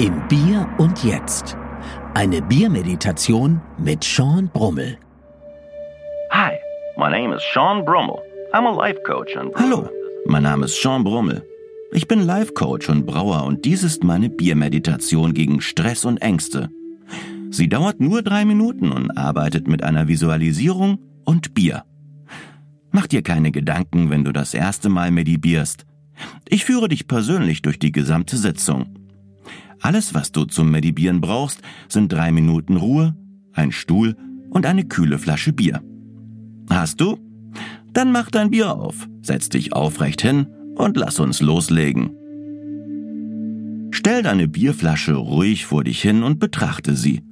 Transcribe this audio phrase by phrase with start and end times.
[0.00, 1.56] Im Bier und Jetzt.
[2.14, 4.96] Eine Biermeditation mit Sean Brummel.
[6.30, 6.52] Hi,
[6.96, 8.20] my name is Sean Brummel.
[8.52, 9.88] I'm a life coach and Hallo,
[10.26, 11.42] mein Name ist Sean Brummel.
[11.90, 16.68] Ich bin Life Coach und Brauer und dies ist meine Biermeditation gegen Stress und Ängste.
[17.50, 21.82] Sie dauert nur drei Minuten und arbeitet mit einer Visualisierung und Bier.
[22.92, 25.86] Mach dir keine Gedanken, wenn du das erste Mal meditierst.
[26.48, 28.97] Ich führe dich persönlich durch die gesamte Sitzung.
[29.80, 33.16] Alles, was du zum Meditieren brauchst, sind drei Minuten Ruhe,
[33.52, 34.16] ein Stuhl
[34.50, 35.82] und eine kühle Flasche Bier.
[36.70, 37.18] Hast du?
[37.92, 40.46] Dann mach dein Bier auf, setz dich aufrecht hin
[40.76, 42.10] und lass uns loslegen.
[43.90, 47.22] Stell deine Bierflasche ruhig vor dich hin und betrachte sie.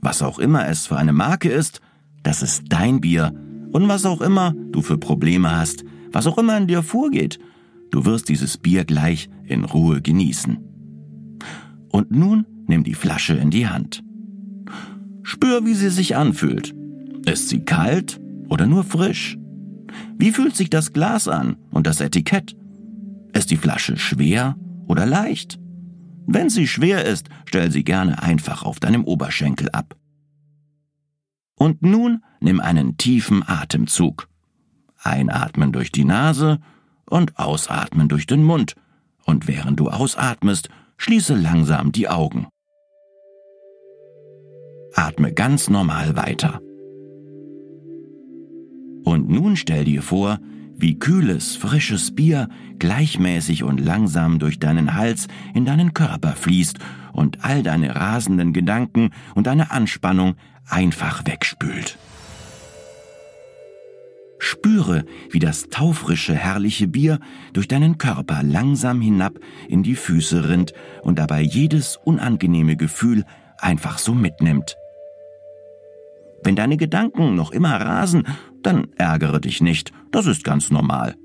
[0.00, 1.80] Was auch immer es für eine Marke ist,
[2.22, 3.34] das ist dein Bier.
[3.72, 7.38] Und was auch immer du für Probleme hast, was auch immer in dir vorgeht,
[7.90, 10.69] du wirst dieses Bier gleich in Ruhe genießen.
[11.90, 14.02] Und nun nimm die Flasche in die Hand.
[15.22, 16.74] Spür, wie sie sich anfühlt.
[17.26, 19.36] Ist sie kalt oder nur frisch?
[20.16, 22.56] Wie fühlt sich das Glas an und das Etikett?
[23.32, 24.56] Ist die Flasche schwer
[24.86, 25.58] oder leicht?
[26.26, 29.96] Wenn sie schwer ist, stell sie gerne einfach auf deinem Oberschenkel ab.
[31.56, 34.28] Und nun nimm einen tiefen Atemzug.
[35.02, 36.60] Einatmen durch die Nase
[37.06, 38.76] und ausatmen durch den Mund.
[39.24, 40.70] Und während du ausatmest,
[41.02, 42.48] Schließe langsam die Augen.
[44.94, 46.60] Atme ganz normal weiter.
[49.02, 50.40] Und nun stell dir vor,
[50.76, 56.78] wie kühles, frisches Bier gleichmäßig und langsam durch deinen Hals in deinen Körper fließt
[57.14, 60.34] und all deine rasenden Gedanken und deine Anspannung
[60.68, 61.96] einfach wegspült.
[64.40, 67.20] Spüre, wie das taufrische, herrliche Bier
[67.52, 69.38] durch deinen Körper langsam hinab
[69.68, 73.24] in die Füße rinnt und dabei jedes unangenehme Gefühl
[73.58, 74.76] einfach so mitnimmt.
[76.42, 78.26] Wenn deine Gedanken noch immer rasen,
[78.62, 81.16] dann ärgere dich nicht, das ist ganz normal.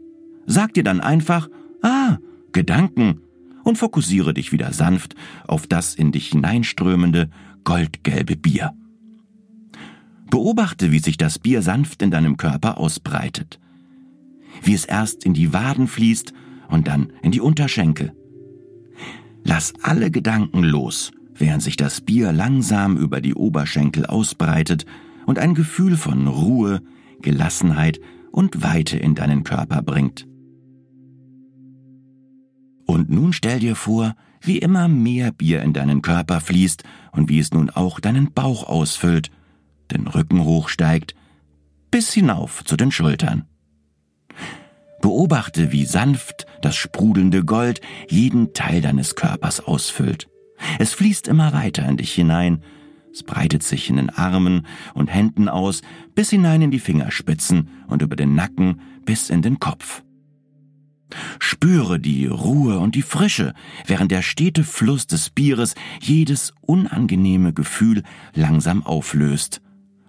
[0.45, 1.47] Sag dir dann einfach,
[1.81, 2.17] ah,
[2.51, 3.21] Gedanken,
[3.63, 5.15] und fokussiere dich wieder sanft
[5.47, 7.29] auf das in dich hineinströmende,
[7.63, 8.73] goldgelbe Bier.
[10.29, 13.59] Beobachte, wie sich das Bier sanft in deinem Körper ausbreitet.
[14.63, 16.33] Wie es erst in die Waden fließt
[16.69, 18.13] und dann in die Unterschenkel.
[19.43, 24.85] Lass alle Gedanken los, während sich das Bier langsam über die Oberschenkel ausbreitet
[25.25, 26.81] und ein Gefühl von Ruhe,
[27.21, 27.99] Gelassenheit
[28.31, 30.27] und Weite in deinen Körper bringt.
[32.87, 37.39] Und nun stell dir vor, wie immer mehr Bier in deinen Körper fließt und wie
[37.39, 39.31] es nun auch deinen Bauch ausfüllt
[39.91, 41.16] den Rücken hochsteigt,
[41.91, 43.46] bis hinauf zu den Schultern.
[45.01, 47.79] Beobachte, wie sanft das sprudelnde Gold
[48.09, 50.28] jeden Teil deines Körpers ausfüllt.
[50.79, 52.63] Es fließt immer weiter in dich hinein,
[53.13, 55.84] es breitet sich in den Armen und Händen aus,
[56.16, 60.03] bis hinein in die Fingerspitzen und über den Nacken bis in den Kopf.
[61.40, 63.53] Spüre die Ruhe und die Frische,
[63.85, 68.03] während der stete Fluss des Bieres jedes unangenehme Gefühl
[68.34, 69.62] langsam auflöst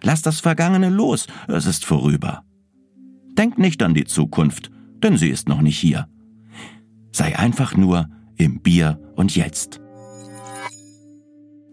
[0.06, 2.44] Lass das Vergangene los, es ist vorüber.
[3.36, 4.70] Denk nicht an die Zukunft,
[5.02, 6.06] denn sie ist noch nicht hier.
[7.10, 9.80] Sei einfach nur im Bier und Jetzt.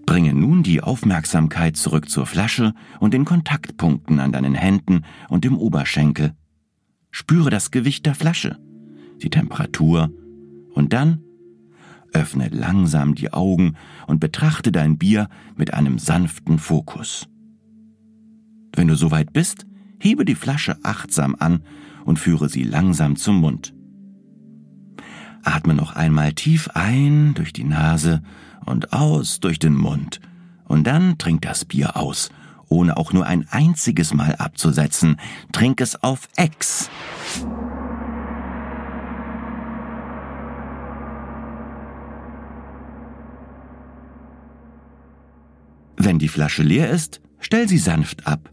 [0.07, 5.55] Bringe nun die Aufmerksamkeit zurück zur Flasche und den Kontaktpunkten an deinen Händen und dem
[5.55, 6.33] Oberschenkel.
[7.11, 8.57] Spüre das Gewicht der Flasche,
[9.21, 10.09] die Temperatur
[10.73, 11.21] und dann
[12.13, 13.75] öffne langsam die Augen
[14.07, 17.29] und betrachte dein Bier mit einem sanften Fokus.
[18.83, 19.65] Wenn du soweit bist,
[19.97, 21.63] hebe die Flasche achtsam an
[22.03, 23.73] und führe sie langsam zum Mund.
[25.41, 28.21] Atme noch einmal tief ein durch die Nase
[28.65, 30.19] und aus durch den Mund.
[30.65, 32.29] Und dann trink das Bier aus,
[32.67, 35.15] ohne auch nur ein einziges Mal abzusetzen.
[35.53, 36.89] Trink es auf Ex.
[45.95, 48.49] Wenn die Flasche leer ist, stell sie sanft ab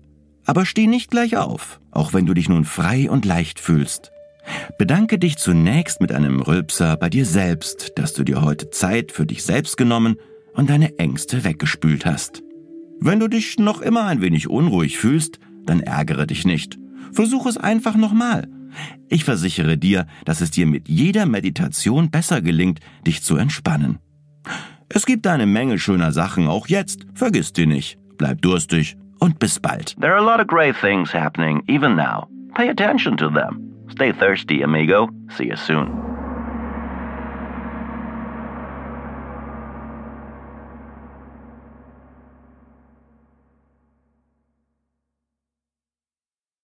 [0.50, 4.11] aber steh nicht gleich auf, auch wenn du dich nun frei und leicht fühlst.
[4.79, 9.26] Bedanke dich zunächst mit einem Rülpser bei dir selbst, dass du dir heute Zeit für
[9.26, 10.17] dich selbst genommen
[10.55, 12.43] und deine Ängste weggespült hast.
[12.99, 16.81] Wenn du dich noch immer ein wenig unruhig fühlst, dann ärgere dich nicht.
[17.12, 18.49] Versuch es einfach nochmal.
[19.08, 24.00] Ich versichere dir, dass es dir mit jeder Meditation besser gelingt, dich zu entspannen.
[24.88, 28.00] Es gibt eine Menge schöner Sachen auch jetzt, vergiss die nicht.
[28.19, 29.94] Bleib durstig und bis bald.
[29.99, 32.28] There are a lot of great things happening even now.
[32.55, 33.70] Pay attention to them.
[33.90, 35.08] Stay thirsty, amigo.
[35.37, 36.09] See you soon.